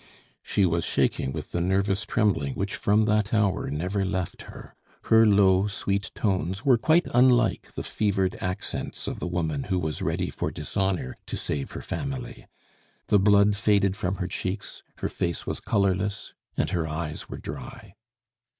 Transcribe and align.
She 0.41 0.65
was 0.65 0.83
shaking 0.83 1.31
with 1.31 1.51
the 1.51 1.61
nervous 1.61 2.07
trembling 2.07 2.55
which 2.55 2.75
from 2.75 3.05
that 3.05 3.35
hour 3.35 3.69
never 3.69 4.03
left 4.03 4.41
her. 4.49 4.75
Her 5.03 5.27
low, 5.27 5.67
sweet 5.67 6.09
tones 6.15 6.65
were 6.65 6.79
quite 6.79 7.05
unlike 7.13 7.73
the 7.73 7.83
fevered 7.83 8.33
accents 8.41 9.05
of 9.05 9.19
the 9.19 9.27
woman 9.27 9.65
who 9.65 9.77
was 9.77 10.01
ready 10.01 10.31
for 10.31 10.49
dishonor 10.49 11.17
to 11.27 11.37
save 11.37 11.73
her 11.73 11.83
family. 11.83 12.47
The 13.09 13.19
blood 13.19 13.55
faded 13.55 13.95
from 13.95 14.15
her 14.15 14.27
cheeks, 14.27 14.81
her 14.95 15.07
face 15.07 15.45
was 15.45 15.59
colorless, 15.59 16.33
and 16.57 16.71
her 16.71 16.87
eyes 16.87 17.29
were 17.29 17.37
dry. 17.37 17.93